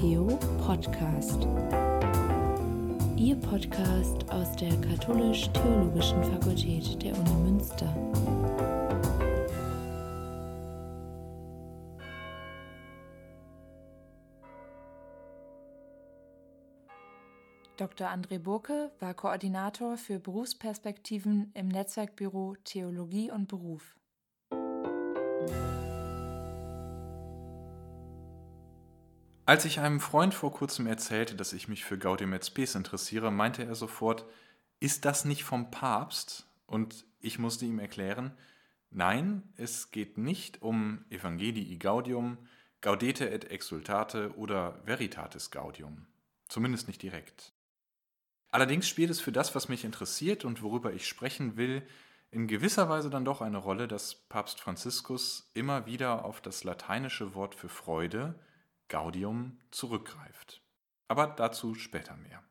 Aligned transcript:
Theo 0.00 0.28
Podcast. 0.64 1.46
Ihr 3.18 3.36
Podcast 3.36 4.30
aus 4.30 4.56
der 4.56 4.74
Katholisch-Theologischen 4.80 6.24
Fakultät 6.24 7.02
der 7.02 7.12
Uni 7.18 7.50
Münster. 7.50 7.94
Dr. 17.76 18.08
André 18.08 18.38
Burke 18.38 18.90
war 19.00 19.12
Koordinator 19.12 19.98
für 19.98 20.18
Berufsperspektiven 20.18 21.50
im 21.52 21.68
Netzwerkbüro 21.68 22.56
Theologie 22.64 23.30
und 23.30 23.48
Beruf. 23.48 23.98
Als 29.50 29.64
ich 29.64 29.80
einem 29.80 29.98
Freund 29.98 30.32
vor 30.32 30.52
kurzem 30.52 30.86
erzählte, 30.86 31.34
dass 31.34 31.52
ich 31.52 31.66
mich 31.66 31.84
für 31.84 31.98
Gaudium 31.98 32.32
et 32.34 32.46
Spes 32.46 32.76
interessiere, 32.76 33.32
meinte 33.32 33.64
er 33.64 33.74
sofort, 33.74 34.24
ist 34.78 35.04
das 35.04 35.24
nicht 35.24 35.42
vom 35.42 35.72
Papst? 35.72 36.46
Und 36.68 37.04
ich 37.18 37.40
musste 37.40 37.64
ihm 37.64 37.80
erklären, 37.80 38.30
nein, 38.90 39.42
es 39.56 39.90
geht 39.90 40.18
nicht 40.18 40.62
um 40.62 41.04
Evangelii 41.10 41.78
Gaudium, 41.78 42.38
Gaudete 42.80 43.28
et 43.28 43.50
Exultate 43.50 44.36
oder 44.36 44.78
Veritatis 44.84 45.50
Gaudium. 45.50 46.06
Zumindest 46.46 46.86
nicht 46.86 47.02
direkt. 47.02 47.52
Allerdings 48.52 48.88
spielt 48.88 49.10
es 49.10 49.20
für 49.20 49.32
das, 49.32 49.56
was 49.56 49.68
mich 49.68 49.84
interessiert 49.84 50.44
und 50.44 50.62
worüber 50.62 50.92
ich 50.92 51.08
sprechen 51.08 51.56
will, 51.56 51.82
in 52.30 52.46
gewisser 52.46 52.88
Weise 52.88 53.10
dann 53.10 53.24
doch 53.24 53.40
eine 53.40 53.58
Rolle, 53.58 53.88
dass 53.88 54.14
Papst 54.14 54.60
Franziskus 54.60 55.50
immer 55.54 55.86
wieder 55.86 56.24
auf 56.24 56.40
das 56.40 56.62
lateinische 56.62 57.34
Wort 57.34 57.56
für 57.56 57.68
Freude, 57.68 58.36
Gaudium 58.90 59.58
zurückgreift. 59.70 60.62
Aber 61.08 61.28
dazu 61.28 61.74
später 61.74 62.16
mehr. 62.16 62.44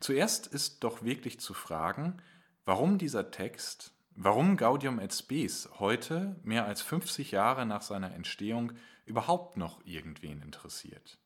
Zuerst 0.00 0.46
ist 0.46 0.84
doch 0.84 1.02
wirklich 1.02 1.40
zu 1.40 1.54
fragen, 1.54 2.20
warum 2.66 2.98
dieser 2.98 3.30
Text, 3.30 3.94
warum 4.10 4.56
Gaudium 4.56 4.98
et 4.98 5.14
Spes 5.14 5.70
heute, 5.78 6.38
mehr 6.42 6.66
als 6.66 6.82
50 6.82 7.30
Jahre 7.30 7.64
nach 7.64 7.82
seiner 7.82 8.12
Entstehung, 8.12 8.72
überhaupt 9.06 9.56
noch 9.56 9.84
irgendwen 9.84 10.42
interessiert. 10.42 11.18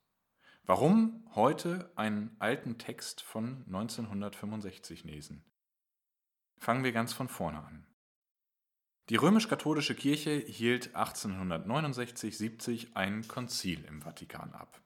Warum 0.67 1.27
heute 1.34 1.91
einen 1.97 2.34
alten 2.39 2.78
Text 2.78 3.22
von 3.22 3.65
1965 3.67 5.05
lesen? 5.05 5.45
Fangen 6.59 6.84
wir 6.84 6.92
ganz 6.92 7.12
von 7.12 7.28
vorne 7.28 7.59
an. 7.59 7.87
Die 9.10 9.16
römisch-katholische 9.16 9.94
Kirche 9.94 10.30
hielt 10.30 10.97
1869-70 10.97 12.94
ein 12.94 13.28
Konzil 13.28 13.84
im 13.84 14.00
Vatikan 14.00 14.55
ab. 14.55 14.80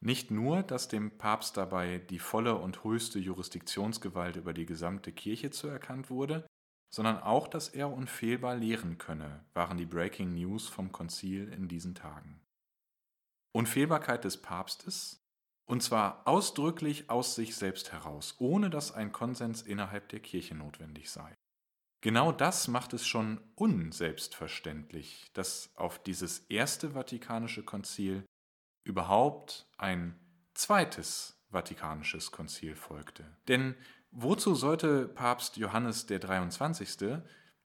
Nicht 0.00 0.30
nur, 0.30 0.62
dass 0.62 0.88
dem 0.88 1.18
Papst 1.18 1.58
dabei 1.58 1.98
die 1.98 2.18
volle 2.18 2.54
und 2.56 2.82
höchste 2.82 3.18
Jurisdiktionsgewalt 3.18 4.36
über 4.36 4.54
die 4.54 4.64
gesamte 4.64 5.12
Kirche 5.12 5.50
zuerkannt 5.50 6.08
wurde, 6.08 6.46
sondern 6.90 7.18
auch, 7.18 7.46
dass 7.46 7.68
er 7.68 7.92
unfehlbar 7.92 8.56
lehren 8.56 8.96
könne, 8.96 9.44
waren 9.52 9.76
die 9.76 9.84
Breaking 9.84 10.34
News 10.34 10.68
vom 10.68 10.90
Konzil 10.90 11.52
in 11.52 11.68
diesen 11.68 11.94
Tagen. 11.94 12.40
Unfehlbarkeit 13.52 14.24
des 14.24 14.40
Papstes, 14.40 15.22
und 15.66 15.82
zwar 15.82 16.26
ausdrücklich 16.26 17.10
aus 17.10 17.34
sich 17.34 17.56
selbst 17.56 17.92
heraus, 17.92 18.36
ohne 18.38 18.70
dass 18.70 18.92
ein 18.92 19.12
Konsens 19.12 19.60
innerhalb 19.60 20.08
der 20.08 20.20
Kirche 20.20 20.54
notwendig 20.54 21.10
sei. 21.10 21.36
Genau 22.06 22.30
das 22.30 22.68
macht 22.68 22.92
es 22.92 23.04
schon 23.04 23.40
unselbstverständlich, 23.56 25.28
dass 25.34 25.70
auf 25.74 26.00
dieses 26.00 26.38
erste 26.48 26.90
Vatikanische 26.90 27.64
Konzil 27.64 28.22
überhaupt 28.84 29.66
ein 29.76 30.16
zweites 30.54 31.36
Vatikanisches 31.50 32.30
Konzil 32.30 32.76
folgte. 32.76 33.24
Denn 33.48 33.74
wozu 34.12 34.54
sollte 34.54 35.08
Papst 35.08 35.56
Johannes 35.56 36.06
der 36.06 36.20
23., 36.20 37.18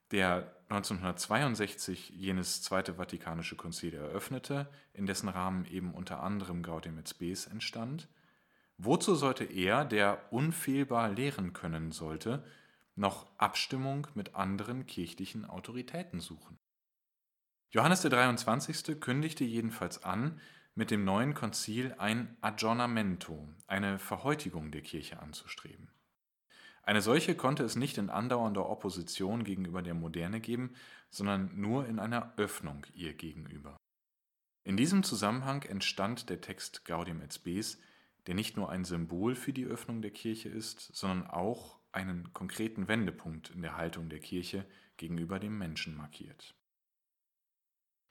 der 0.10 0.56
1962 0.70 2.10
jenes 2.10 2.64
zweite 2.64 2.96
Vatikanische 2.96 3.56
Konzil 3.56 3.94
eröffnete, 3.94 4.68
in 4.94 5.06
dessen 5.06 5.30
Rahmen 5.30 5.66
eben 5.66 5.94
unter 5.94 6.24
anderem 6.24 6.64
Gaudium 6.64 6.98
et 6.98 7.08
Spes 7.08 7.46
entstand, 7.46 8.08
wozu 8.80 9.14
sollte 9.14 9.44
er, 9.44 9.86
der 9.86 10.34
unfehlbar 10.34 11.10
lehren 11.10 11.54
können 11.54 11.92
sollte, 11.92 12.44
noch 12.96 13.28
Abstimmung 13.38 14.08
mit 14.16 14.36
anderen 14.36 14.86
kirchlichen 14.86 15.46
Autoritäten 15.46 16.20
suchen. 16.20 16.58
Johannes 17.72 18.02
der 18.02 18.12
23. 18.12 19.00
kündigte 19.00 19.44
jedenfalls 19.44 20.04
an, 20.04 20.40
mit 20.76 20.92
dem 20.92 21.04
neuen 21.04 21.34
Konzil 21.34 21.96
ein 21.98 22.38
Aggiornamento, 22.42 23.54
eine 23.68 24.00
Verhäutigung 24.00 24.72
der 24.72 24.82
Kirche 24.82 25.20
anzustreben. 25.20 25.90
Eine 26.84 27.02
solche 27.02 27.36
konnte 27.36 27.64
es 27.64 27.76
nicht 27.76 27.98
in 27.98 28.10
andauernder 28.10 28.68
Opposition 28.68 29.44
gegenüber 29.44 29.82
der 29.82 29.94
Moderne 29.94 30.42
geben, 30.42 30.74
sondern 31.10 31.52
nur 31.60 31.88
in 31.88 32.00
einer 32.00 32.34
Öffnung 32.38 32.86
ihr 32.94 33.14
gegenüber. 33.14 33.78
In 34.64 34.78
diesem 34.78 35.04
Zusammenhang 35.04 35.64
entstand 35.64 36.30
der 36.30 36.42
Text 36.42 36.86
Gaudium 36.86 37.22
et 37.22 37.34
Spes, 37.34 37.80
der 38.28 38.36
nicht 38.36 38.58
nur 38.58 38.70
ein 38.70 38.86
Symbol 38.86 39.36
für 39.36 39.54
die 39.54 39.66
Öffnung 39.66 40.02
der 40.02 40.12
Kirche 40.12 40.50
ist, 40.50 40.96
sondern 40.96 41.28
auch 41.28 41.81
einen 41.92 42.34
konkreten 42.34 42.88
Wendepunkt 42.88 43.50
in 43.50 43.62
der 43.62 43.78
Haltung 43.78 44.10
der 44.10 44.20
Kirche 44.20 44.66
gegenüber 44.98 45.40
dem 45.40 45.58
Menschen 45.58 45.96
markiert. 45.96 46.56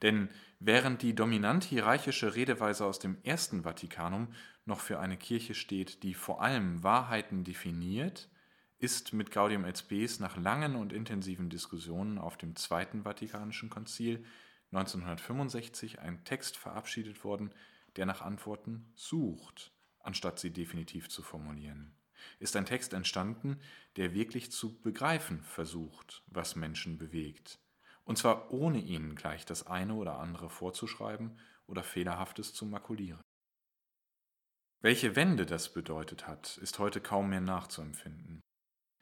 Denn 0.02 0.30
während 0.58 1.02
die 1.02 1.14
dominant 1.14 1.64
hierarchische 1.64 2.34
Redeweise 2.34 2.86
aus 2.86 2.98
dem 2.98 3.18
ersten 3.22 3.62
Vatikanum 3.64 4.32
noch 4.64 4.80
für 4.80 4.98
eine 4.98 5.16
Kirche 5.16 5.54
steht, 5.54 6.02
die 6.02 6.14
vor 6.14 6.42
allem 6.42 6.82
Wahrheiten 6.82 7.44
definiert, 7.44 8.30
ist 8.78 9.12
mit 9.12 9.30
Gaudium 9.30 9.66
et 9.66 9.76
Spes 9.76 10.20
nach 10.20 10.38
langen 10.38 10.74
und 10.74 10.92
intensiven 10.94 11.50
Diskussionen 11.50 12.18
auf 12.18 12.38
dem 12.38 12.56
Zweiten 12.56 13.02
Vatikanischen 13.02 13.68
Konzil 13.68 14.24
1965 14.72 15.98
ein 15.98 16.24
Text 16.24 16.56
verabschiedet 16.56 17.22
worden, 17.22 17.52
der 17.96 18.06
nach 18.06 18.22
Antworten 18.22 18.90
sucht, 18.94 19.72
anstatt 19.98 20.38
sie 20.38 20.50
definitiv 20.50 21.10
zu 21.10 21.22
formulieren 21.22 21.94
ist 22.38 22.56
ein 22.56 22.66
Text 22.66 22.92
entstanden, 22.92 23.60
der 23.96 24.14
wirklich 24.14 24.52
zu 24.52 24.80
begreifen 24.80 25.42
versucht, 25.42 26.22
was 26.26 26.56
Menschen 26.56 26.98
bewegt. 26.98 27.58
Und 28.04 28.18
zwar 28.18 28.50
ohne 28.50 28.78
ihnen 28.78 29.14
gleich 29.14 29.44
das 29.44 29.66
eine 29.66 29.94
oder 29.94 30.18
andere 30.18 30.50
vorzuschreiben 30.50 31.38
oder 31.66 31.82
Fehlerhaftes 31.82 32.54
zu 32.54 32.66
makulieren. 32.66 33.20
Welche 34.82 35.14
Wende 35.14 35.44
das 35.44 35.72
bedeutet 35.72 36.26
hat, 36.26 36.56
ist 36.58 36.78
heute 36.78 37.00
kaum 37.00 37.28
mehr 37.28 37.42
nachzuempfinden. 37.42 38.40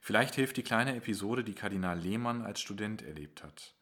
Vielleicht 0.01 0.35
hilft 0.35 0.57
die 0.57 0.63
kleine 0.63 0.97
Episode, 0.97 1.45
die 1.45 1.55
Kardinal 1.55 1.99
Lehmann 1.99 2.43
als 2.43 2.61
Student 2.61 3.03
erlebt 3.03 3.43
hat. 3.43 3.77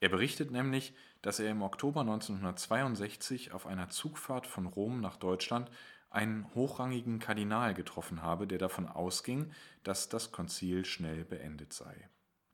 Er 0.00 0.08
berichtet 0.08 0.50
nämlich, 0.50 0.94
dass 1.22 1.40
er 1.40 1.50
im 1.50 1.62
Oktober 1.62 2.00
1962 2.00 3.52
auf 3.52 3.66
einer 3.66 3.90
Zugfahrt 3.90 4.46
von 4.46 4.66
Rom 4.66 5.00
nach 5.00 5.16
Deutschland 5.16 5.70
einen 6.10 6.52
hochrangigen 6.54 7.18
Kardinal 7.18 7.74
getroffen 7.74 8.22
habe, 8.22 8.46
der 8.46 8.58
davon 8.58 8.86
ausging, 8.86 9.52
dass 9.84 10.08
das 10.08 10.32
Konzil 10.32 10.84
schnell 10.84 11.24
beendet 11.24 11.72
sei. 11.72 12.08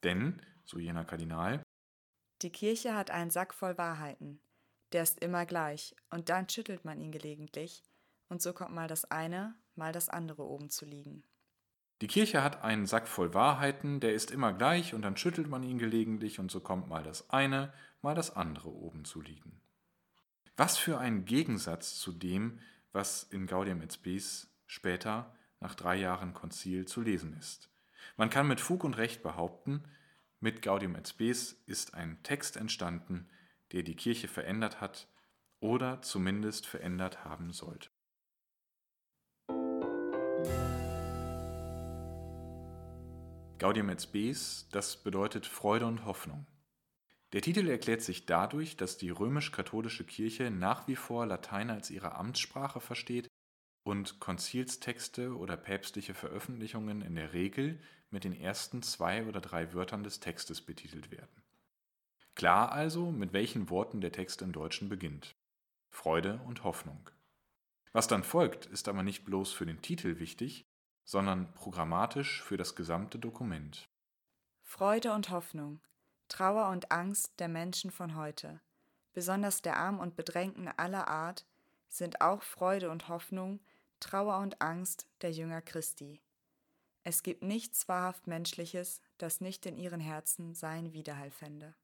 Denn, 0.05 0.41
so 0.65 0.78
jener 0.78 1.05
Kardinal, 1.05 1.62
die 2.43 2.50
Kirche 2.50 2.95
hat 2.95 3.11
einen 3.11 3.31
Sack 3.31 3.55
voll 3.55 3.78
Wahrheiten, 3.78 4.41
der 4.93 5.03
ist 5.03 5.25
immer 5.25 5.47
gleich, 5.47 5.97
und 6.11 6.28
dann 6.28 6.49
schüttelt 6.49 6.84
man 6.84 7.00
ihn 7.00 7.11
gelegentlich, 7.11 7.83
und 8.28 8.43
so 8.43 8.53
kommt 8.53 8.75
mal 8.75 8.89
das 8.89 9.11
eine, 9.11 9.55
mal 9.75 9.93
das 9.93 10.11
andere 10.11 10.45
oben 10.45 10.69
zu 10.69 10.84
liegen. 10.84 11.25
Die 12.03 12.09
Kirche 12.09 12.43
hat 12.43 12.62
einen 12.62 12.84
Sack 12.84 13.09
voll 13.09 13.33
Wahrheiten, 13.33 14.00
der 14.00 14.12
ist 14.12 14.31
immer 14.31 14.53
gleich, 14.53 14.93
und 14.93 15.00
dann 15.00 15.16
schüttelt 15.16 15.49
man 15.49 15.62
ihn 15.62 15.78
gelegentlich, 15.78 16.39
und 16.39 16.50
so 16.50 16.61
kommt 16.61 16.89
mal 16.89 17.03
das 17.03 17.31
eine, 17.31 17.72
mal 18.03 18.15
das 18.15 18.36
andere 18.36 18.69
oben 18.69 19.07
zu 19.07 19.22
liegen. 19.22 19.63
Was 20.59 20.77
für 20.77 20.98
ein 20.98 21.25
Gegensatz 21.25 21.98
zu 21.98 22.13
dem, 22.13 22.60
was 22.92 23.24
in 23.24 23.47
Gaudium 23.47 23.83
et 23.83 23.92
Spes 23.92 24.48
später 24.66 25.34
nach 25.60 25.74
drei 25.74 25.97
Jahren 25.97 26.34
Konzil 26.34 26.86
zu 26.86 27.00
lesen 27.00 27.36
ist. 27.38 27.71
Man 28.16 28.30
kann 28.30 28.47
mit 28.47 28.60
Fug 28.60 28.84
und 28.84 28.97
Recht 28.97 29.22
behaupten, 29.22 29.84
mit 30.41 30.62
Gaudium 30.62 30.94
et 30.97 31.09
Spes 31.09 31.53
ist 31.66 31.94
ein 31.94 32.22
Text 32.22 32.56
entstanden, 32.56 33.28
der 33.72 33.83
die 33.83 33.97
Kirche 33.97 34.28
verändert 34.28 34.80
hat 34.80 35.09
oder 35.60 36.03
zumindest 36.03 36.66
verändert 36.66 37.24
haben 37.24 37.53
sollte. 37.53 37.91
Gaudium 43.59 43.89
et 43.89 44.03
Spes, 44.03 44.68
das 44.71 45.03
bedeutet 45.03 45.47
Freude 45.47 45.86
und 45.86 46.04
Hoffnung. 46.04 46.47
Der 47.33 47.43
Titel 47.43 47.69
erklärt 47.69 48.03
sich 48.03 48.27
dadurch, 48.27 48.77
dass 48.77 48.99
die 48.99 49.11
römisch-katholische 49.11 50.05
Kirche 50.05 50.51
nach 50.51 50.87
wie 50.87 50.97
vor 50.97 51.27
Latein 51.27 51.71
als 51.71 51.91
ihre 51.91 52.15
Amtssprache 52.15 52.81
versteht 52.81 53.28
und 53.84 54.21
Konzilstexte 54.21 55.37
oder 55.37 55.57
päpstliche 55.57 56.15
Veröffentlichungen 56.15 57.03
in 57.03 57.15
der 57.15 57.33
Regel 57.33 57.81
mit 58.11 58.25
den 58.25 58.33
ersten 58.33 58.83
zwei 58.83 59.27
oder 59.27 59.41
drei 59.41 59.75
Wörtern 59.75 60.05
des 60.05 60.21
Textes 60.21 60.61
betitelt 60.61 61.11
werden. 61.11 61.43
Klar 62.34 62.71
also, 62.71 63.11
mit 63.11 63.33
welchen 63.33 63.71
Worten 63.71 64.01
der 64.01 64.13
Text 64.13 64.43
im 64.43 64.53
Deutschen 64.53 64.89
beginnt. 64.89 65.34
Freude 65.89 66.41
und 66.47 66.65
Hoffnung. 66.65 67.11
Was 67.93 68.09
dann 68.09 68.25
folgt, 68.25 68.67
ist 68.67 68.89
aber 68.89 69.03
nicht 69.03 69.25
bloß 69.25 69.53
für 69.53 69.67
den 69.67 69.81
Titel 69.81 70.19
wichtig, 70.19 70.67
sondern 71.05 71.55
programmatisch 71.55 72.43
für 72.43 72.57
das 72.57 72.77
gesamte 72.77 73.19
Dokument. 73.19 73.89
Freude 74.63 75.13
und 75.13 75.31
Hoffnung, 75.31 75.81
Trauer 76.28 76.71
und 76.71 76.91
Angst 76.91 77.33
der 77.39 77.49
Menschen 77.49 77.91
von 77.91 78.17
heute, 78.17 78.61
besonders 79.13 79.63
der 79.63 79.77
Armen 79.77 80.01
und 80.01 80.17
Bedrängten 80.17 80.69
aller 80.69 81.09
Art, 81.09 81.47
sind 81.89 82.21
auch 82.21 82.43
Freude 82.43 82.91
und 82.91 83.09
Hoffnung, 83.09 83.61
Trauer 84.01 84.39
und 84.39 84.61
Angst 84.61 85.07
der 85.23 85.33
Jünger 85.33 85.63
Christi. 85.63 86.21
Es 87.05 87.23
gibt 87.23 87.43
nichts 87.43 87.89
wahrhaft 87.89 88.27
Menschliches, 88.27 89.01
das 89.19 89.41
nicht 89.41 89.65
in 89.65 89.77
ihren 89.77 90.01
Herzen 90.01 90.55
seinen 90.55 90.93
Widerhall 90.93 91.31
fände. 91.31 91.75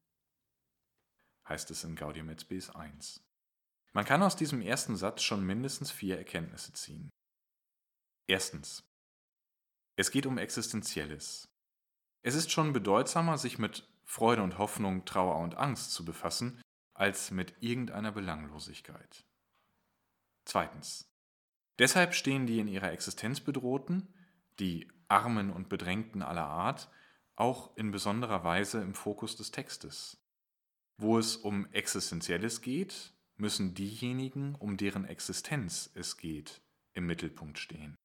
Heißt 1.47 1.71
es 1.71 1.83
in 1.83 1.95
Gaudium 1.95 2.29
et 2.29 2.41
Spes 2.41 2.69
1. 2.69 3.21
Man 3.93 4.05
kann 4.05 4.23
aus 4.23 4.35
diesem 4.35 4.61
ersten 4.61 4.95
Satz 4.95 5.21
schon 5.21 5.45
mindestens 5.45 5.91
vier 5.91 6.17
Erkenntnisse 6.17 6.73
ziehen. 6.73 7.09
Erstens. 8.27 8.83
Es 9.95 10.11
geht 10.11 10.25
um 10.25 10.37
Existenzielles. 10.37 11.47
Es 12.23 12.35
ist 12.35 12.51
schon 12.51 12.73
bedeutsamer, 12.73 13.37
sich 13.37 13.59
mit 13.59 13.87
Freude 14.05 14.43
und 14.43 14.57
Hoffnung, 14.57 15.05
Trauer 15.05 15.37
und 15.37 15.55
Angst 15.55 15.93
zu 15.93 16.05
befassen, 16.05 16.61
als 16.93 17.31
mit 17.31 17.55
irgendeiner 17.59 18.11
Belanglosigkeit. 18.11 19.25
Zweitens. 20.45 21.09
Deshalb 21.79 22.13
stehen 22.13 22.45
die 22.45 22.59
in 22.59 22.67
ihrer 22.67 22.91
Existenz 22.91 23.39
bedrohten, 23.39 24.13
die 24.59 24.91
Armen 25.07 25.49
und 25.49 25.69
Bedrängten 25.69 26.21
aller 26.21 26.45
Art, 26.45 26.89
auch 27.35 27.75
in 27.77 27.91
besonderer 27.91 28.43
Weise 28.43 28.81
im 28.81 28.93
Fokus 28.93 29.35
des 29.35 29.51
Textes. 29.51 30.21
Wo 30.97 31.17
es 31.17 31.35
um 31.35 31.65
Existenzielles 31.71 32.61
geht, 32.61 33.13
müssen 33.35 33.73
diejenigen, 33.73 34.53
um 34.55 34.77
deren 34.77 35.05
Existenz 35.05 35.89
es 35.95 36.17
geht, 36.17 36.61
im 36.93 37.07
Mittelpunkt 37.07 37.57
stehen. 37.57 37.95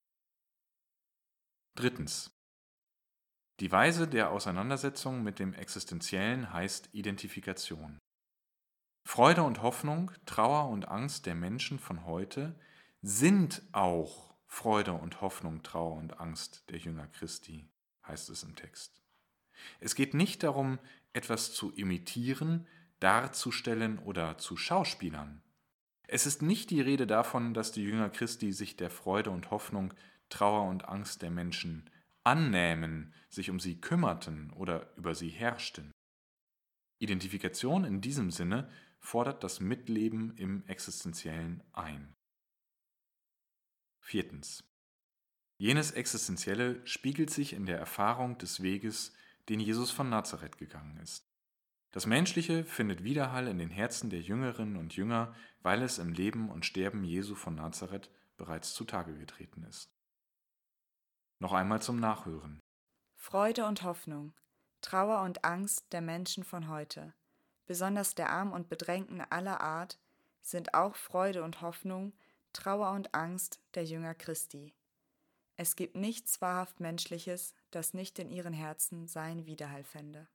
Drittens. 1.74 2.37
Die 3.60 3.72
Weise 3.72 4.06
der 4.06 4.30
Auseinandersetzung 4.30 5.24
mit 5.24 5.40
dem 5.40 5.52
Existenziellen 5.52 6.52
heißt 6.52 6.90
Identifikation. 6.92 7.98
Freude 9.04 9.42
und 9.42 9.62
Hoffnung, 9.62 10.12
Trauer 10.26 10.68
und 10.68 10.86
Angst 10.86 11.26
der 11.26 11.34
Menschen 11.34 11.80
von 11.80 12.06
heute 12.06 12.54
sind 13.02 13.62
auch 13.72 14.32
Freude 14.46 14.92
und 14.92 15.22
Hoffnung, 15.22 15.64
Trauer 15.64 15.96
und 15.96 16.20
Angst 16.20 16.70
der 16.70 16.78
Jünger 16.78 17.08
Christi, 17.08 17.68
heißt 18.06 18.30
es 18.30 18.44
im 18.44 18.54
Text. 18.54 19.02
Es 19.80 19.96
geht 19.96 20.14
nicht 20.14 20.44
darum, 20.44 20.78
etwas 21.12 21.52
zu 21.52 21.72
imitieren, 21.72 22.64
darzustellen 23.00 23.98
oder 23.98 24.38
zu 24.38 24.56
schauspielern. 24.56 25.42
Es 26.06 26.26
ist 26.26 26.42
nicht 26.42 26.70
die 26.70 26.80
Rede 26.80 27.08
davon, 27.08 27.54
dass 27.54 27.72
die 27.72 27.82
Jünger 27.82 28.08
Christi 28.08 28.52
sich 28.52 28.76
der 28.76 28.90
Freude 28.90 29.30
und 29.30 29.50
Hoffnung, 29.50 29.94
Trauer 30.28 30.68
und 30.68 30.88
Angst 30.88 31.22
der 31.22 31.30
Menschen 31.30 31.90
annähmen, 32.24 33.14
sich 33.28 33.50
um 33.50 33.60
sie 33.60 33.80
kümmerten 33.80 34.50
oder 34.52 34.94
über 34.96 35.14
sie 35.14 35.28
herrschten. 35.28 35.92
Identifikation 36.98 37.84
in 37.84 38.00
diesem 38.00 38.30
Sinne 38.30 38.70
fordert 38.98 39.44
das 39.44 39.60
Mitleben 39.60 40.36
im 40.36 40.66
Existenziellen 40.66 41.62
ein. 41.72 42.14
Viertens. 44.00 44.64
Jenes 45.58 45.90
Existenzielle 45.90 46.84
spiegelt 46.86 47.30
sich 47.30 47.52
in 47.52 47.66
der 47.66 47.78
Erfahrung 47.78 48.38
des 48.38 48.62
Weges, 48.62 49.12
den 49.48 49.60
Jesus 49.60 49.90
von 49.90 50.08
Nazareth 50.08 50.58
gegangen 50.58 50.96
ist. 50.98 51.28
Das 51.90 52.06
Menschliche 52.06 52.64
findet 52.64 53.02
Widerhall 53.02 53.48
in 53.48 53.58
den 53.58 53.70
Herzen 53.70 54.10
der 54.10 54.20
Jüngerinnen 54.20 54.76
und 54.76 54.94
Jünger, 54.94 55.34
weil 55.62 55.82
es 55.82 55.98
im 55.98 56.12
Leben 56.12 56.50
und 56.50 56.66
Sterben 56.66 57.02
Jesu 57.02 57.34
von 57.34 57.54
Nazareth 57.54 58.10
bereits 58.36 58.74
zutage 58.74 59.16
getreten 59.18 59.64
ist. 59.64 59.97
Noch 61.40 61.52
einmal 61.52 61.80
zum 61.80 62.00
Nachhören. 62.00 62.60
Freude 63.14 63.66
und 63.66 63.82
Hoffnung, 63.84 64.32
Trauer 64.80 65.22
und 65.22 65.44
Angst 65.44 65.92
der 65.92 66.00
Menschen 66.00 66.42
von 66.42 66.68
heute, 66.68 67.14
besonders 67.66 68.14
der 68.14 68.30
Armen 68.30 68.52
und 68.52 68.68
Bedrängten 68.68 69.20
aller 69.20 69.60
Art, 69.60 69.98
sind 70.42 70.74
auch 70.74 70.96
Freude 70.96 71.44
und 71.44 71.60
Hoffnung, 71.60 72.12
Trauer 72.52 72.90
und 72.92 73.14
Angst 73.14 73.60
der 73.74 73.84
Jünger 73.84 74.14
Christi. 74.14 74.74
Es 75.56 75.76
gibt 75.76 75.96
nichts 75.96 76.40
wahrhaft 76.40 76.80
Menschliches, 76.80 77.54
das 77.70 77.94
nicht 77.94 78.18
in 78.18 78.30
ihren 78.30 78.52
Herzen 78.52 79.06
seinen 79.06 79.46
Widerhall 79.46 79.84
fände. 79.84 80.26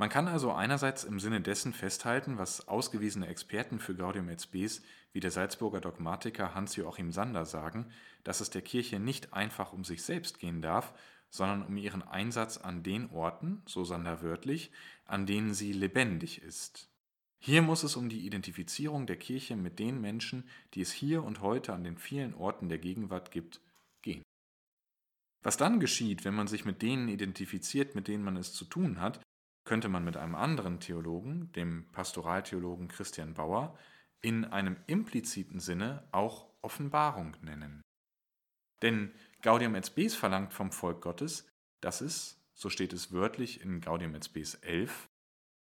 Man 0.00 0.08
kann 0.08 0.28
also 0.28 0.50
einerseits 0.50 1.04
im 1.04 1.20
Sinne 1.20 1.42
dessen 1.42 1.74
festhalten, 1.74 2.38
was 2.38 2.68
ausgewiesene 2.68 3.26
Experten 3.26 3.78
für 3.78 3.94
Gaudium 3.94 4.30
et 4.30 4.40
Spes 4.40 4.80
wie 5.12 5.20
der 5.20 5.30
Salzburger 5.30 5.82
Dogmatiker 5.82 6.54
Hans-Joachim 6.54 7.12
Sander 7.12 7.44
sagen, 7.44 7.84
dass 8.24 8.40
es 8.40 8.48
der 8.48 8.62
Kirche 8.62 8.98
nicht 8.98 9.34
einfach 9.34 9.74
um 9.74 9.84
sich 9.84 10.02
selbst 10.02 10.38
gehen 10.38 10.62
darf, 10.62 10.94
sondern 11.28 11.66
um 11.66 11.76
ihren 11.76 12.00
Einsatz 12.00 12.56
an 12.56 12.82
den 12.82 13.10
Orten, 13.10 13.60
so 13.66 13.84
Sander 13.84 14.22
wörtlich, 14.22 14.72
an 15.04 15.26
denen 15.26 15.52
sie 15.52 15.74
lebendig 15.74 16.40
ist. 16.40 16.88
Hier 17.38 17.60
muss 17.60 17.82
es 17.82 17.94
um 17.94 18.08
die 18.08 18.24
Identifizierung 18.24 19.06
der 19.06 19.16
Kirche 19.16 19.54
mit 19.54 19.78
den 19.78 20.00
Menschen, 20.00 20.48
die 20.72 20.80
es 20.80 20.92
hier 20.92 21.22
und 21.22 21.42
heute 21.42 21.74
an 21.74 21.84
den 21.84 21.98
vielen 21.98 22.32
Orten 22.32 22.70
der 22.70 22.78
Gegenwart 22.78 23.32
gibt, 23.32 23.60
gehen. 24.00 24.22
Was 25.42 25.58
dann 25.58 25.78
geschieht, 25.78 26.24
wenn 26.24 26.34
man 26.34 26.46
sich 26.46 26.64
mit 26.64 26.80
denen 26.80 27.08
identifiziert, 27.08 27.94
mit 27.94 28.08
denen 28.08 28.24
man 28.24 28.38
es 28.38 28.54
zu 28.54 28.64
tun 28.64 28.98
hat, 28.98 29.20
könnte 29.64 29.88
man 29.88 30.04
mit 30.04 30.16
einem 30.16 30.34
anderen 30.34 30.80
Theologen, 30.80 31.52
dem 31.52 31.86
Pastoraltheologen 31.92 32.88
Christian 32.88 33.34
Bauer, 33.34 33.76
in 34.20 34.44
einem 34.44 34.76
impliziten 34.86 35.60
Sinne 35.60 36.06
auch 36.12 36.48
Offenbarung 36.62 37.36
nennen. 37.42 37.82
Denn 38.82 39.12
Gaudium 39.42 39.74
et 39.74 39.86
Spes 39.86 40.14
verlangt 40.14 40.52
vom 40.52 40.72
Volk 40.72 41.02
Gottes, 41.02 41.46
dass 41.80 42.00
es, 42.00 42.42
so 42.54 42.68
steht 42.70 42.92
es 42.92 43.12
wörtlich 43.12 43.60
in 43.60 43.80
Gaudium 43.80 44.14
et 44.14 44.24
Spes 44.24 44.54
11, 44.54 45.08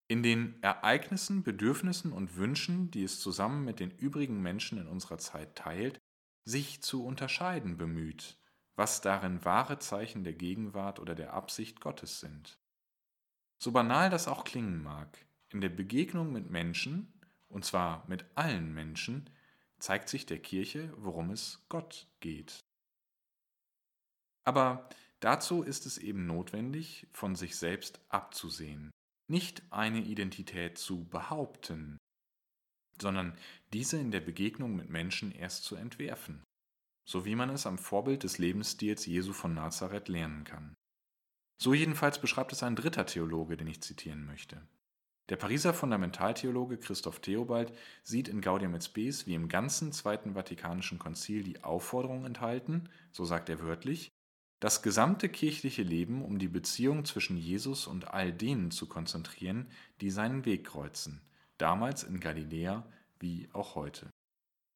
in 0.08 0.24
den 0.24 0.62
Ereignissen, 0.64 1.44
Bedürfnissen 1.44 2.12
und 2.12 2.36
Wünschen, 2.36 2.90
die 2.92 3.04
es 3.04 3.20
zusammen 3.20 3.64
mit 3.64 3.80
den 3.80 3.92
übrigen 3.92 4.42
Menschen 4.42 4.80
in 4.80 4.88
unserer 4.88 5.20
Zeit 5.20 5.56
teilt, 5.56 6.00
sich 6.46 6.82
zu 6.82 7.06
unterscheiden 7.06 7.78
bemüht, 7.78 8.38
was 8.76 9.02
darin 9.02 9.46
wahre 9.46 9.78
Zeichen 9.78 10.24
der 10.24 10.34
Gegenwart 10.34 11.00
oder 11.00 11.14
der 11.14 11.34
Absicht 11.34 11.80
Gottes 11.80 12.20
sind. 12.20 12.58
So 13.62 13.72
banal 13.72 14.10
das 14.10 14.28
auch 14.30 14.46
klingen 14.46 14.82
mag, 14.82 15.26
in 15.50 15.60
der 15.60 15.70
Begegnung 15.70 16.32
mit 16.32 16.50
Menschen, 16.50 17.14
und 17.50 17.66
zwar 17.66 18.08
mit 18.08 18.26
allen 18.36 18.74
Menschen, 18.74 19.30
zeigt 19.80 20.08
sich 20.08 20.26
der 20.26 20.40
Kirche, 20.40 20.94
worum 20.98 21.30
es 21.32 21.66
Gott 21.68 22.08
geht. 22.22 22.60
Aber 24.46 24.90
dazu 25.20 25.62
ist 25.64 25.86
es 25.86 25.98
eben 25.98 26.26
notwendig, 26.26 27.08
von 27.12 27.36
sich 27.36 27.58
selbst 27.58 28.00
abzusehen, 28.10 28.92
nicht 29.28 29.62
eine 29.72 30.02
Identität 30.02 30.78
zu 30.78 31.06
behaupten, 31.06 31.98
sondern 33.02 33.38
diese 33.74 33.98
in 33.98 34.12
der 34.12 34.22
Begegnung 34.22 34.76
mit 34.76 34.90
Menschen 34.90 35.32
erst 35.32 35.66
zu 35.66 35.76
entwerfen, 35.76 36.44
so 37.06 37.26
wie 37.26 37.36
man 37.36 37.50
es 37.50 37.66
am 37.66 37.78
Vorbild 37.78 38.24
des 38.24 38.38
Lebensstils 38.38 39.06
Jesu 39.06 39.34
von 39.34 39.54
Nazareth 39.54 40.08
lernen 40.08 40.46
kann. 40.46 40.76
So 41.62 41.74
jedenfalls 41.74 42.20
beschreibt 42.20 42.54
es 42.54 42.64
ein 42.64 42.78
dritter 42.78 43.06
Theologe, 43.06 43.58
den 43.58 43.68
ich 43.68 43.82
zitieren 43.82 44.26
möchte. 44.26 44.62
Der 45.28 45.36
Pariser 45.36 45.74
Fundamentaltheologe 45.74 46.78
Christoph 46.78 47.20
Theobald 47.20 47.74
sieht 48.02 48.30
in 48.30 48.42
Gaudium 48.42 48.74
et 48.74 48.84
Spes 48.84 49.28
wie 49.28 49.36
im 49.36 49.50
ganzen 49.50 49.92
Zweiten 49.92 50.34
Vatikanischen 50.34 50.98
Konzil 50.98 51.44
die 51.44 51.64
Aufforderung 51.64 52.26
enthalten, 52.26 52.90
so 53.12 53.26
sagt 53.26 53.50
er 53.50 53.60
wörtlich, 53.60 54.10
das 54.62 54.82
gesamte 54.82 55.30
kirchliche 55.30 55.84
Leben 55.84 56.24
um 56.24 56.40
die 56.40 56.48
Beziehung 56.48 57.06
zwischen 57.06 57.38
Jesus 57.38 57.88
und 57.88 58.08
all 58.08 58.34
denen 58.34 58.72
zu 58.72 58.88
konzentrieren, 58.88 59.68
die 60.02 60.10
seinen 60.10 60.46
Weg 60.46 60.66
kreuzen, 60.66 61.22
damals 61.58 62.04
in 62.04 62.20
Galiläa 62.20 62.86
wie 63.20 63.50
auch 63.54 63.76
heute. 63.76 64.10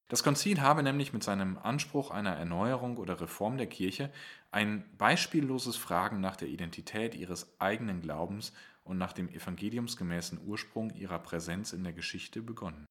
Das 0.10 0.24
Konzil 0.24 0.62
habe 0.62 0.84
nämlich 0.84 1.14
mit 1.14 1.24
seinem 1.24 1.58
Anspruch 1.58 2.12
einer 2.12 2.36
Erneuerung 2.36 2.98
oder 2.98 3.20
Reform 3.20 3.58
der 3.58 3.68
Kirche 3.68 4.12
ein 4.52 4.84
beispielloses 4.98 5.76
Fragen 5.76 6.20
nach 6.20 6.36
der 6.36 6.50
Identität 6.50 7.16
ihres 7.16 7.60
eigenen 7.60 8.02
Glaubens 8.02 8.54
und 8.84 8.98
nach 8.98 9.14
dem 9.14 9.30
evangeliumsgemäßen 9.30 10.40
Ursprung 10.46 10.94
ihrer 10.94 11.20
Präsenz 11.20 11.74
in 11.74 11.84
der 11.84 11.94
Geschichte 11.94 12.42
begonnen. 12.42 12.86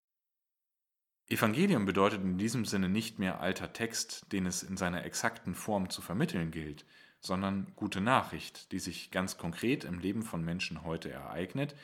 Evangelium 1.28 1.86
bedeutet 1.86 2.22
in 2.22 2.38
diesem 2.38 2.64
Sinne 2.64 2.88
nicht 2.88 3.18
mehr 3.18 3.40
alter 3.40 3.72
Text, 3.72 4.32
den 4.32 4.46
es 4.46 4.62
in 4.62 4.76
seiner 4.76 5.04
exakten 5.04 5.54
Form 5.54 5.88
zu 5.88 6.02
vermitteln 6.02 6.50
gilt, 6.50 6.84
sondern 7.20 7.72
gute 7.76 8.00
Nachricht, 8.00 8.72
die 8.72 8.80
sich 8.80 9.10
ganz 9.10 9.38
konkret 9.38 9.84
im 9.84 9.98
Leben 9.98 10.22
von 10.22 10.44
Menschen 10.44 10.82
heute 10.82 11.10
ereignet, 11.10 11.76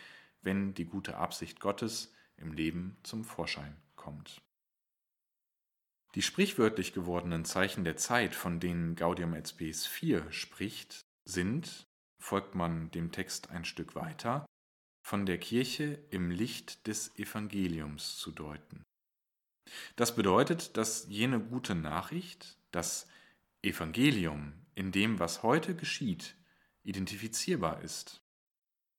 wenn 0.43 0.75
die 0.75 0.85
gute 0.85 1.17
Absicht 1.17 1.61
Gottes 1.61 2.13
im 2.37 2.53
Leben 2.53 2.97
zum 3.05 3.25
Vorschein 3.25 3.77
kommt. 3.95 4.43
Die 6.15 6.23
sprichwörtlich 6.23 6.93
gewordenen 6.93 7.45
Zeichen 7.45 7.85
der 7.85 7.97
Zeit, 7.97 8.35
von 8.35 8.61
denen 8.61 8.97
Gaudium 8.97 9.35
et 9.35 9.49
Spes 9.49 9.87
4 9.87 10.33
spricht, 10.33 11.05
sind, 11.25 11.87
folgt 12.19 12.55
man 12.55 12.91
dem 12.91 13.13
Text 13.13 13.51
ein 13.51 13.65
Stück 13.65 13.95
weiter, 13.95 14.47
von 15.03 15.27
der 15.27 15.39
Kirche 15.39 15.99
im 16.11 16.31
Licht 16.31 16.87
des 16.87 17.15
Evangeliums 17.17 18.17
zu 18.17 18.33
deuten. 18.33 18.85
Das 19.97 20.15
bedeutet, 20.15 20.77
dass 20.77 21.07
jene 21.09 21.41
gute 21.41 21.75
Nachricht, 21.75 22.59
das 22.71 23.07
Evangelium 23.63 24.55
in 24.75 24.93
dem, 24.93 25.19
was 25.19 25.43
heute 25.43 25.75
geschieht, 25.75 26.37
identifizierbar 26.85 27.83
ist. 27.83 28.23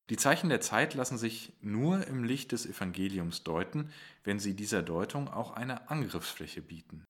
Die 0.09 0.17
Zeichen 0.17 0.49
der 0.49 0.59
Zeit 0.59 0.95
lassen 0.95 1.19
sich 1.19 1.53
nur 1.61 2.07
im 2.07 2.23
Licht 2.23 2.51
des 2.51 2.65
Evangeliums 2.65 3.43
deuten, 3.43 3.91
wenn 4.23 4.39
sie 4.39 4.55
dieser 4.55 4.81
Deutung 4.81 5.27
auch 5.27 5.51
eine 5.51 5.89
Angriffsfläche 5.89 6.63
bieten. 6.63 7.05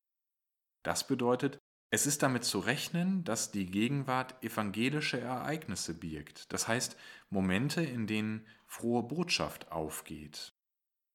Das 0.83 1.07
bedeutet, 1.07 1.59
es 1.91 2.05
ist 2.05 2.21
damit 2.21 2.43
zu 2.43 2.59
rechnen, 2.59 3.23
dass 3.23 3.51
die 3.51 3.65
Gegenwart 3.65 4.43
evangelische 4.43 5.19
Ereignisse 5.19 5.93
birgt, 5.93 6.51
das 6.53 6.67
heißt 6.67 6.97
Momente, 7.29 7.81
in 7.81 8.05
denen 8.05 8.45
frohe 8.67 9.03
Botschaft 9.03 9.71
aufgeht. 9.71 10.53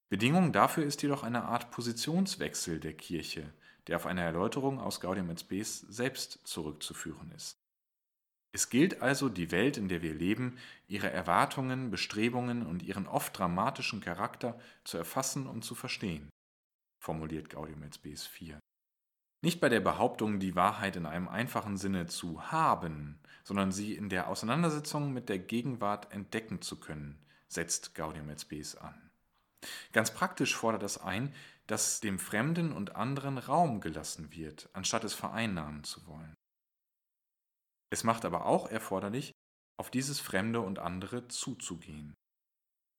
Bedingung 0.08 0.52
dafür 0.52 0.84
ist 0.84 1.02
jedoch 1.02 1.22
eine 1.22 1.44
Art 1.44 1.70
Positionswechsel 1.70 2.80
der 2.80 2.94
Kirche, 2.94 3.52
der 3.86 3.96
auf 3.96 4.06
eine 4.06 4.22
Erläuterung 4.22 4.80
aus 4.80 5.00
Gaudium 5.00 5.30
et 5.30 5.40
Spes 5.40 5.80
selbst 5.80 6.40
zurückzuführen 6.44 7.30
ist. 7.32 7.63
Es 8.54 8.70
gilt 8.70 9.02
also, 9.02 9.28
die 9.28 9.50
Welt, 9.50 9.76
in 9.76 9.88
der 9.88 10.00
wir 10.00 10.14
leben, 10.14 10.56
ihre 10.86 11.10
Erwartungen, 11.10 11.90
Bestrebungen 11.90 12.64
und 12.64 12.84
ihren 12.84 13.08
oft 13.08 13.36
dramatischen 13.36 14.00
Charakter 14.00 14.56
zu 14.84 14.96
erfassen 14.96 15.48
und 15.48 15.64
zu 15.64 15.74
verstehen, 15.74 16.30
formuliert 17.00 17.50
Gaudium 17.50 17.82
et 17.82 17.96
Spes 17.96 18.28
4. 18.28 18.60
Nicht 19.42 19.60
bei 19.60 19.68
der 19.68 19.80
Behauptung, 19.80 20.38
die 20.38 20.54
Wahrheit 20.54 20.94
in 20.94 21.04
einem 21.04 21.26
einfachen 21.26 21.76
Sinne 21.76 22.06
zu 22.06 22.52
haben, 22.52 23.18
sondern 23.42 23.72
sie 23.72 23.92
in 23.92 24.08
der 24.08 24.28
Auseinandersetzung 24.28 25.12
mit 25.12 25.28
der 25.28 25.40
Gegenwart 25.40 26.12
entdecken 26.12 26.62
zu 26.62 26.78
können, 26.78 27.18
setzt 27.48 27.96
Gaudium 27.96 28.30
et 28.30 28.40
Spes 28.40 28.76
an. 28.76 29.10
Ganz 29.92 30.12
praktisch 30.12 30.54
fordert 30.54 30.84
das 30.84 30.98
ein, 30.98 31.34
dass 31.66 31.98
dem 31.98 32.20
Fremden 32.20 32.70
und 32.70 32.94
anderen 32.94 33.38
Raum 33.38 33.80
gelassen 33.80 34.32
wird, 34.32 34.68
anstatt 34.74 35.02
es 35.02 35.12
vereinnahmen 35.12 35.82
zu 35.82 36.06
wollen. 36.06 36.36
Es 37.94 38.02
macht 38.02 38.24
aber 38.24 38.46
auch 38.46 38.68
erforderlich, 38.68 39.30
auf 39.76 39.88
dieses 39.88 40.18
Fremde 40.18 40.60
und 40.60 40.80
andere 40.80 41.28
zuzugehen. 41.28 42.12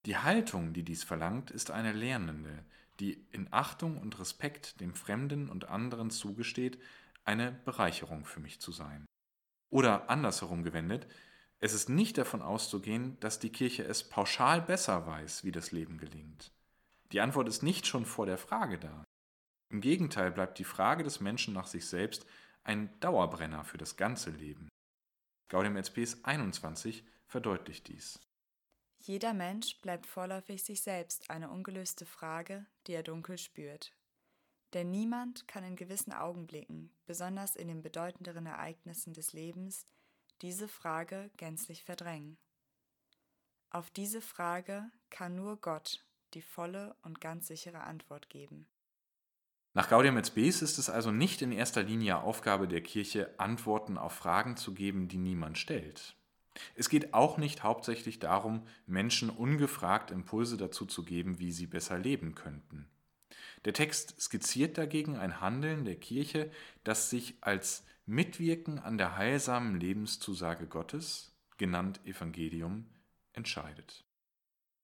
Die 0.05 0.15
Haltung, 0.15 0.71
die 0.71 0.83
dies 0.83 1.03
verlangt, 1.03 1.51
ist 1.51 1.69
eine 1.69 1.91
lernende, 1.91 2.63
die 3.01 3.27
in 3.33 3.49
Achtung 3.51 3.97
und 3.97 4.17
Respekt 4.19 4.79
dem 4.79 4.95
Fremden 4.95 5.49
und 5.49 5.67
anderen 5.67 6.11
zugesteht, 6.11 6.81
eine 7.25 7.51
Bereicherung 7.51 8.23
für 8.23 8.39
mich 8.39 8.61
zu 8.61 8.71
sein. 8.71 9.05
Oder 9.69 10.09
andersherum 10.09 10.63
gewendet, 10.63 11.09
es 11.59 11.73
ist 11.73 11.89
nicht 11.89 12.17
davon 12.17 12.41
auszugehen, 12.41 13.19
dass 13.19 13.39
die 13.39 13.51
Kirche 13.51 13.83
es 13.83 14.07
pauschal 14.07 14.61
besser 14.61 15.05
weiß, 15.05 15.43
wie 15.43 15.51
das 15.51 15.73
Leben 15.73 15.97
gelingt. 15.97 16.53
Die 17.11 17.19
Antwort 17.19 17.49
ist 17.49 17.63
nicht 17.63 17.85
schon 17.85 18.05
vor 18.05 18.27
der 18.27 18.37
Frage 18.37 18.79
da. 18.79 19.03
Im 19.73 19.81
Gegenteil 19.81 20.31
bleibt 20.31 20.57
die 20.57 20.63
Frage 20.63 21.03
des 21.03 21.19
Menschen 21.19 21.53
nach 21.53 21.67
sich 21.67 21.85
selbst 21.85 22.25
ein 22.63 22.97
Dauerbrenner 23.01 23.65
für 23.65 23.77
das 23.77 23.97
ganze 23.97 24.29
Leben. 24.29 24.69
Gaudium 25.47 25.77
et 25.77 25.87
Spes 25.87 26.23
21 26.23 27.03
verdeutlicht 27.27 27.87
dies. 27.87 28.19
Jeder 28.99 29.33
Mensch 29.33 29.79
bleibt 29.81 30.07
vorläufig 30.07 30.63
sich 30.63 30.81
selbst 30.81 31.29
eine 31.29 31.49
ungelöste 31.49 32.05
Frage, 32.05 32.65
die 32.87 32.93
er 32.93 33.03
dunkel 33.03 33.37
spürt. 33.37 33.93
Denn 34.73 34.89
niemand 34.89 35.47
kann 35.47 35.63
in 35.63 35.75
gewissen 35.75 36.11
Augenblicken, 36.11 36.91
besonders 37.05 37.55
in 37.55 37.67
den 37.67 37.81
bedeutenderen 37.81 38.47
Ereignissen 38.47 39.13
des 39.13 39.31
Lebens, 39.33 39.85
diese 40.41 40.67
Frage 40.67 41.29
gänzlich 41.37 41.83
verdrängen. 41.83 42.37
Auf 43.69 43.91
diese 43.91 44.21
Frage 44.21 44.89
kann 45.09 45.35
nur 45.35 45.61
Gott 45.61 46.03
die 46.33 46.41
volle 46.41 46.95
und 47.03 47.21
ganz 47.21 47.47
sichere 47.47 47.81
Antwort 47.81 48.29
geben. 48.29 48.67
Nach 49.75 49.89
Gaudium 49.89 50.15
et 50.15 50.25
Spes 50.25 50.62
ist 50.62 50.77
es 50.77 50.89
also 50.89 51.12
nicht 51.12 51.41
in 51.41 51.51
erster 51.51 51.84
Linie 51.84 52.20
Aufgabe 52.20 52.65
der 52.65 52.79
Kirche, 52.79 53.38
Antworten 53.38 53.98
auf 53.98 54.13
Fragen 54.13 54.55
zu 54.55 54.74
geben, 54.74 55.10
die 55.10 55.17
niemand 55.17 55.58
stellt. 55.58 56.15
Es 56.75 56.88
geht 56.88 57.13
auch 57.13 57.38
nicht 57.38 57.62
hauptsächlich 57.62 58.20
darum, 58.20 58.65
Menschen 58.88 59.29
ungefragt 59.29 60.12
Impulse 60.12 60.55
dazu 60.55 60.86
zu 60.86 61.03
geben, 61.03 61.39
wie 61.39 61.51
sie 61.51 61.67
besser 61.67 62.00
leben 62.00 62.36
könnten. 62.36 62.88
Der 63.65 63.74
Text 63.74 64.22
skizziert 64.22 64.77
dagegen 64.77 65.17
ein 65.17 65.41
Handeln 65.41 65.84
der 65.84 65.98
Kirche, 65.98 66.50
das 66.86 67.10
sich 67.10 67.36
als 67.41 67.84
Mitwirken 68.05 68.79
an 68.79 68.98
der 68.98 69.17
heilsamen 69.17 69.77
Lebenszusage 69.77 70.67
Gottes, 70.67 71.36
genannt 71.58 72.00
Evangelium, 72.05 72.86
entscheidet. 73.34 74.05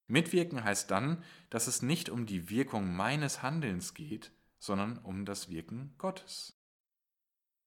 Mitwirken 0.07 0.65
heißt 0.65 0.91
dann, 0.91 1.23
dass 1.49 1.67
es 1.67 1.81
nicht 1.81 2.09
um 2.09 2.25
die 2.25 2.49
Wirkung 2.49 2.93
meines 2.93 3.41
Handelns 3.41 3.93
geht, 3.93 4.31
sondern 4.61 4.99
um 4.99 5.25
das 5.25 5.49
Wirken 5.49 5.95
Gottes. 5.97 6.57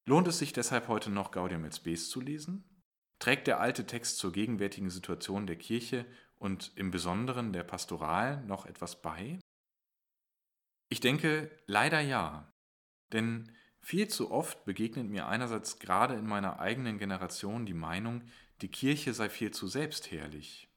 Lohnt 0.06 0.28
es 0.28 0.38
sich 0.38 0.52
deshalb 0.52 0.88
heute 0.88 1.10
noch 1.10 1.32
Gaudium 1.32 1.64
et 1.64 1.74
Spes 1.74 2.08
zu 2.08 2.20
lesen? 2.20 2.64
Trägt 3.18 3.46
der 3.46 3.60
alte 3.60 3.86
Text 3.86 4.18
zur 4.18 4.32
gegenwärtigen 4.32 4.90
Situation 4.90 5.46
der 5.46 5.56
Kirche 5.56 6.06
und 6.36 6.72
im 6.76 6.90
Besonderen 6.90 7.52
der 7.52 7.64
Pastoral 7.64 8.44
noch 8.44 8.64
etwas 8.64 9.02
bei? 9.02 9.40
Ich 10.88 11.00
denke, 11.00 11.50
leider 11.66 12.00
ja. 12.00 12.52
Denn 13.12 13.50
viel 13.80 14.08
zu 14.08 14.30
oft 14.30 14.64
begegnet 14.64 15.08
mir 15.08 15.26
einerseits 15.26 15.78
gerade 15.78 16.14
in 16.14 16.26
meiner 16.26 16.60
eigenen 16.60 16.98
Generation 16.98 17.66
die 17.66 17.74
Meinung, 17.74 18.22
die 18.60 18.70
Kirche 18.70 19.14
sei 19.14 19.28
viel 19.28 19.50
zu 19.50 19.66
selbstherrlich 19.66 20.70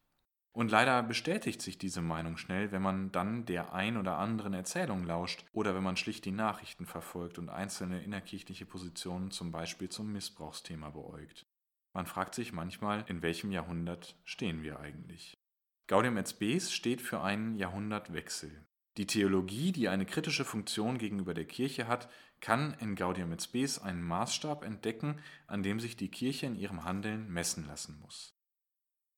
und 0.57 0.71
leider 0.71 1.03
bestätigt 1.03 1.61
sich 1.61 1.77
diese 1.77 2.01
Meinung 2.01 2.35
schnell, 2.35 2.71
wenn 2.71 2.81
man 2.81 3.11
dann 3.11 3.45
der 3.45 3.73
ein 3.73 3.95
oder 3.95 4.17
anderen 4.17 4.55
Erzählung 4.55 5.03
lauscht 5.03 5.45
oder 5.53 5.75
wenn 5.75 5.83
man 5.83 5.97
schlicht 5.97 6.25
die 6.25 6.31
Nachrichten 6.31 6.87
verfolgt 6.87 7.37
und 7.37 7.49
einzelne 7.49 8.01
innerkirchliche 8.01 8.65
Positionen 8.65 9.29
zum 9.29 9.51
Beispiel 9.51 9.89
zum 9.89 10.11
Missbrauchsthema 10.11 10.89
beäugt. 10.89 11.45
Man 11.93 12.07
fragt 12.07 12.33
sich 12.33 12.53
manchmal, 12.53 13.05
in 13.07 13.21
welchem 13.21 13.51
Jahrhundert 13.51 14.15
stehen 14.23 14.63
wir 14.63 14.79
eigentlich? 14.79 15.37
Gaudium 15.85 16.17
et 16.17 16.27
Spes 16.27 16.73
steht 16.73 17.03
für 17.03 17.21
einen 17.21 17.55
Jahrhundertwechsel. 17.55 18.65
Die 18.97 19.05
Theologie, 19.05 19.71
die 19.71 19.89
eine 19.89 20.07
kritische 20.07 20.43
Funktion 20.43 20.97
gegenüber 20.97 21.35
der 21.35 21.45
Kirche 21.45 21.87
hat, 21.87 22.09
kann 22.39 22.73
in 22.79 22.95
Gaudium 22.95 23.31
et 23.31 23.43
Spes 23.43 23.77
einen 23.77 24.01
Maßstab 24.01 24.63
entdecken, 24.63 25.19
an 25.45 25.61
dem 25.61 25.79
sich 25.79 25.97
die 25.97 26.09
Kirche 26.09 26.47
in 26.47 26.55
ihrem 26.55 26.83
Handeln 26.83 27.31
messen 27.31 27.67
lassen 27.67 27.99
muss. 28.01 28.36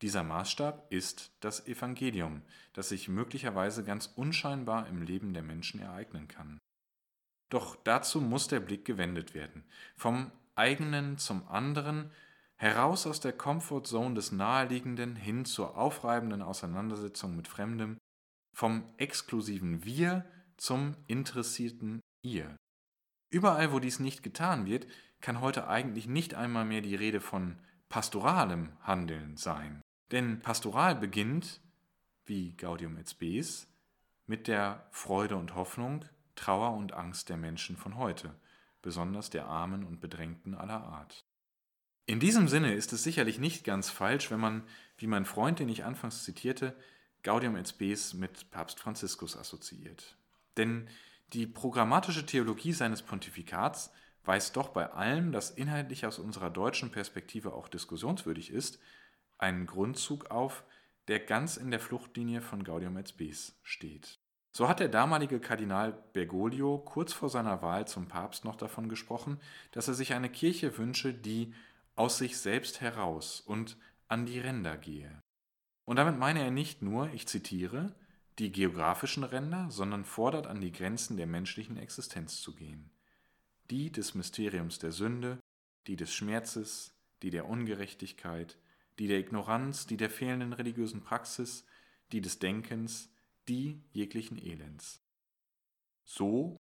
Dieser 0.01 0.23
Maßstab 0.23 0.91
ist 0.91 1.31
das 1.41 1.67
Evangelium, 1.67 2.41
das 2.73 2.89
sich 2.89 3.09
möglicherweise 3.09 3.83
ganz 3.83 4.07
unscheinbar 4.15 4.87
im 4.87 5.01
Leben 5.01 5.33
der 5.33 5.43
Menschen 5.43 5.81
ereignen 5.81 6.27
kann. 6.27 6.57
Doch 7.49 7.75
dazu 7.83 8.21
muss 8.21 8.47
der 8.47 8.59
Blick 8.59 8.85
gewendet 8.85 9.33
werden, 9.33 9.65
vom 9.95 10.31
eigenen 10.55 11.17
zum 11.17 11.47
anderen, 11.47 12.11
heraus 12.55 13.07
aus 13.07 13.19
der 13.19 13.33
Comfortzone 13.33 14.15
des 14.15 14.31
Naheliegenden 14.31 15.15
hin 15.15 15.45
zur 15.45 15.77
aufreibenden 15.77 16.41
Auseinandersetzung 16.41 17.35
mit 17.35 17.47
Fremdem, 17.47 17.97
vom 18.55 18.83
exklusiven 18.97 19.83
Wir 19.85 20.25
zum 20.57 20.95
interessierten 21.07 22.01
Ihr. 22.21 22.55
Überall, 23.31 23.71
wo 23.71 23.79
dies 23.79 23.99
nicht 23.99 24.23
getan 24.23 24.65
wird, 24.65 24.87
kann 25.21 25.41
heute 25.41 25.67
eigentlich 25.67 26.07
nicht 26.07 26.33
einmal 26.33 26.65
mehr 26.65 26.81
die 26.81 26.95
Rede 26.95 27.21
von 27.21 27.57
pastoralem 27.89 28.71
Handeln 28.81 29.37
sein. 29.37 29.81
Denn 30.11 30.39
Pastoral 30.39 30.95
beginnt, 30.95 31.61
wie 32.25 32.53
Gaudium 32.53 32.97
et 32.97 33.09
Spes, 33.09 33.67
mit 34.25 34.47
der 34.47 34.87
Freude 34.91 35.35
und 35.35 35.55
Hoffnung, 35.55 36.05
Trauer 36.35 36.75
und 36.77 36.93
Angst 36.93 37.29
der 37.29 37.37
Menschen 37.37 37.75
von 37.75 37.97
heute, 37.97 38.33
besonders 38.81 39.29
der 39.29 39.45
Armen 39.47 39.83
und 39.83 39.99
Bedrängten 39.99 40.55
aller 40.55 40.83
Art. 40.83 41.25
In 42.05 42.19
diesem 42.19 42.47
Sinne 42.47 42.73
ist 42.73 42.93
es 42.93 43.03
sicherlich 43.03 43.39
nicht 43.39 43.63
ganz 43.63 43.89
falsch, 43.89 44.31
wenn 44.31 44.39
man, 44.39 44.63
wie 44.97 45.07
mein 45.07 45.25
Freund, 45.25 45.59
den 45.59 45.69
ich 45.69 45.83
anfangs 45.83 46.23
zitierte, 46.23 46.75
Gaudium 47.21 47.55
et 47.55 47.67
Spes 47.67 48.13
mit 48.13 48.49
Papst 48.49 48.79
Franziskus 48.79 49.37
assoziiert. 49.37 50.17
Denn 50.57 50.87
die 51.33 51.45
programmatische 51.45 52.25
Theologie 52.25 52.73
seines 52.73 53.03
Pontifikats 53.03 53.91
weist 54.23 54.55
doch 54.55 54.69
bei 54.69 54.91
allem, 54.91 55.31
das 55.31 55.51
inhaltlich 55.51 56.05
aus 56.05 56.17
unserer 56.17 56.49
deutschen 56.49 56.91
Perspektive 56.91 57.53
auch 57.53 57.67
diskussionswürdig 57.67 58.51
ist, 58.51 58.79
einen 59.39 59.65
Grundzug 59.65 60.29
auf, 60.31 60.63
der 61.07 61.19
ganz 61.19 61.57
in 61.57 61.71
der 61.71 61.79
Fluchtlinie 61.79 62.41
von 62.41 62.63
Gaudium 62.63 62.97
et 62.97 63.09
Spes 63.09 63.59
steht. 63.63 64.19
So 64.51 64.67
hat 64.67 64.79
der 64.79 64.89
damalige 64.89 65.39
Kardinal 65.39 66.03
Bergoglio 66.13 66.79
kurz 66.79 67.13
vor 67.13 67.29
seiner 67.29 67.61
Wahl 67.61 67.87
zum 67.87 68.07
Papst 68.07 68.45
noch 68.45 68.55
davon 68.55 68.89
gesprochen, 68.89 69.39
dass 69.71 69.87
er 69.87 69.93
sich 69.93 70.13
eine 70.13 70.29
Kirche 70.29 70.77
wünsche, 70.77 71.13
die 71.13 71.53
aus 71.95 72.17
sich 72.17 72.37
selbst 72.37 72.81
heraus 72.81 73.41
und 73.41 73.77
an 74.07 74.25
die 74.25 74.39
Ränder 74.39 74.77
gehe. 74.77 75.21
Und 75.85 75.95
damit 75.95 76.17
meine 76.17 76.43
er 76.43 76.51
nicht 76.51 76.81
nur, 76.81 77.11
ich 77.13 77.27
zitiere, 77.27 77.95
die 78.37 78.51
geografischen 78.51 79.23
Ränder, 79.23 79.69
sondern 79.69 80.05
fordert 80.05 80.47
an 80.47 80.61
die 80.61 80.71
Grenzen 80.71 81.17
der 81.17 81.27
menschlichen 81.27 81.77
Existenz 81.77 82.41
zu 82.41 82.55
gehen. 82.55 82.89
Die 83.69 83.91
des 83.91 84.15
Mysteriums 84.15 84.79
der 84.79 84.91
Sünde, 84.91 85.39
die 85.87 85.95
des 85.95 86.13
Schmerzes, 86.13 86.93
die 87.21 87.29
der 87.29 87.47
Ungerechtigkeit, 87.47 88.57
die 88.99 89.07
der 89.07 89.19
Ignoranz, 89.19 89.87
die 89.87 89.97
der 89.97 90.09
fehlenden 90.09 90.53
religiösen 90.53 91.01
Praxis, 91.01 91.65
die 92.11 92.21
des 92.21 92.39
Denkens, 92.39 93.11
die 93.47 93.81
jeglichen 93.91 94.37
Elends. 94.37 95.01
So 96.03 96.57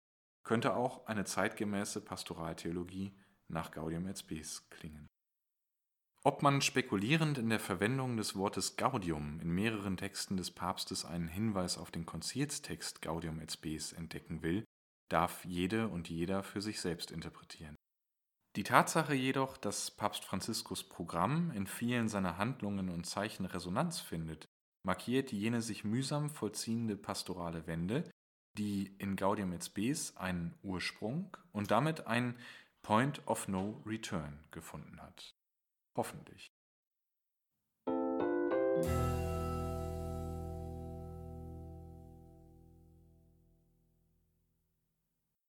könnte 0.44 0.76
auch 0.76 1.08
eine 1.08 1.26
zeitgemäße 1.26 2.02
Pastoraltheologie 2.02 3.16
nach 3.48 3.72
Gaudium 3.72 4.08
et 4.08 4.20
Spes 4.20 4.70
klingen. 4.70 5.08
Ob 6.24 6.42
man 6.42 6.62
spekulierend 6.62 7.38
in 7.38 7.50
der 7.50 7.60
Verwendung 7.60 8.18
des 8.18 8.36
Wortes 8.36 8.78
Gaudium 8.78 9.40
in 9.42 9.50
mehreren 9.50 9.96
Texten 9.96 10.38
des 10.38 10.50
Papstes 10.50 11.06
einen 11.06 11.28
Hinweis 11.28 11.78
auf 11.78 11.92
den 11.92 12.06
Konzilstext 12.06 13.02
Gaudium 13.02 13.40
et 13.40 13.52
Spes 13.52 13.94
entdecken 13.94 14.42
will, 14.42 14.66
darf 15.10 15.46
jede 15.46 15.88
und 15.88 16.10
jeder 16.10 16.42
für 16.42 16.62
sich 16.62 16.82
selbst 16.82 17.12
interpretieren. 17.12 17.76
Die 18.56 18.64
Tatsache 18.64 19.14
jedoch, 19.14 19.58
dass 19.58 19.92
Papst 19.92 20.24
Franziskus 20.24 20.88
Programm 20.88 21.52
in 21.52 21.68
vielen 21.68 22.08
seiner 22.08 22.38
Handlungen 22.38 22.88
und 22.88 23.06
Zeichen 23.06 23.46
Resonanz 23.46 24.00
findet, 24.00 24.48
markiert 24.84 25.34
jene 25.34 25.62
sich 25.62 25.84
mühsam 25.84 26.30
vollziehende 26.30 26.96
pastorale 26.96 27.68
Wende, 27.68 28.10
die 28.58 28.96
in 28.98 29.18
Gaudium 29.18 29.52
et 29.52 29.66
Spes 29.66 30.16
einen 30.16 30.58
Ursprung 30.64 31.36
und 31.52 31.70
damit 31.70 32.08
ein 32.08 32.38
Point 32.82 33.28
of 33.28 33.50
No 33.50 33.82
Return 33.86 34.40
gefunden 34.52 35.02
hat. 35.02 35.36
Hoffentlich. 35.98 36.48